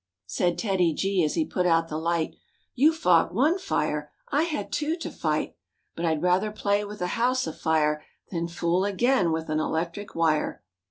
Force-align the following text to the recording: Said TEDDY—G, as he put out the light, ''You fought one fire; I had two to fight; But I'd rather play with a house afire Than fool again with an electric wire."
Said 0.25 0.57
TEDDY—G, 0.57 1.23
as 1.23 1.35
he 1.35 1.45
put 1.45 1.67
out 1.67 1.87
the 1.87 1.99
light, 1.99 2.35
''You 2.75 2.91
fought 2.91 3.35
one 3.35 3.59
fire; 3.59 4.11
I 4.31 4.45
had 4.49 4.71
two 4.71 4.95
to 4.97 5.11
fight; 5.11 5.55
But 5.95 6.05
I'd 6.05 6.23
rather 6.23 6.49
play 6.49 6.83
with 6.83 7.03
a 7.03 7.21
house 7.21 7.45
afire 7.45 8.03
Than 8.31 8.47
fool 8.47 8.83
again 8.83 9.31
with 9.31 9.47
an 9.47 9.59
electric 9.59 10.15
wire." 10.15 10.63